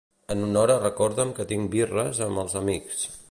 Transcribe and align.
En 0.35 0.39
una 0.45 0.59
hora 0.61 0.77
recorda'm 0.83 1.35
que 1.41 1.47
tinc 1.53 1.71
birres 1.77 2.25
amb 2.29 2.45
els 2.47 2.59
amics. 2.63 3.05